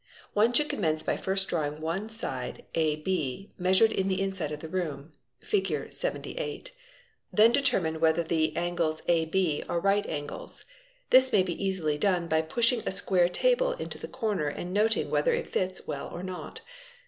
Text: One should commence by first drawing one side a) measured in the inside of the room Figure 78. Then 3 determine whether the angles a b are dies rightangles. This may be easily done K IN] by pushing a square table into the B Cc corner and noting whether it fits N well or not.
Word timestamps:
One 0.33 0.51
should 0.51 0.67
commence 0.67 1.03
by 1.03 1.15
first 1.15 1.47
drawing 1.47 1.79
one 1.79 2.09
side 2.09 2.65
a) 2.73 3.47
measured 3.59 3.91
in 3.91 4.07
the 4.07 4.19
inside 4.19 4.51
of 4.51 4.59
the 4.59 4.67
room 4.67 5.11
Figure 5.41 5.91
78. 5.91 6.71
Then 7.31 7.53
3 7.53 7.61
determine 7.61 7.99
whether 7.99 8.23
the 8.23 8.55
angles 8.57 9.03
a 9.07 9.25
b 9.25 9.63
are 9.69 9.77
dies 9.79 9.85
rightangles. 10.03 10.63
This 11.11 11.31
may 11.31 11.43
be 11.43 11.53
easily 11.63 11.99
done 11.99 12.21
K 12.21 12.23
IN] 12.23 12.29
by 12.29 12.41
pushing 12.41 12.81
a 12.87 12.91
square 12.91 13.29
table 13.29 13.73
into 13.73 13.99
the 13.99 14.07
B 14.07 14.11
Cc 14.13 14.19
corner 14.19 14.47
and 14.47 14.73
noting 14.73 15.11
whether 15.11 15.33
it 15.35 15.47
fits 15.51 15.77
N 15.81 15.85
well 15.85 16.09
or 16.11 16.23
not. 16.23 16.61